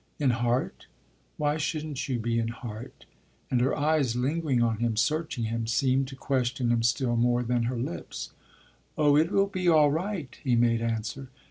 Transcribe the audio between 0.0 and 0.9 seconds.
"In heart?